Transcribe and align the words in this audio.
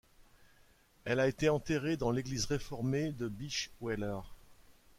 Elle 1.05 1.19
a 1.19 1.27
été 1.27 1.47
enterrée 1.47 1.95
dans 1.95 2.09
l'Église 2.09 2.45
Réformée 2.45 3.11
de 3.11 3.27
Bischweiler. 3.27 4.17